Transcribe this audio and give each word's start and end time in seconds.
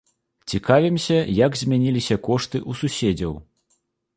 Цікавімся, 0.53 1.17
як 1.41 1.59
змяніліся 1.63 2.15
кошты 2.29 2.57
ў 2.69 2.81
суседзяў. 2.81 3.33